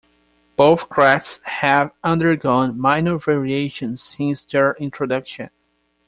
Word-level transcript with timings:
Both 0.55 0.89
crests 0.89 1.41
have 1.45 1.91
undergone 2.03 2.75
minor 2.79 3.19
variations 3.19 4.01
since 4.01 4.43
their 4.45 4.73
introduction. 4.79 5.51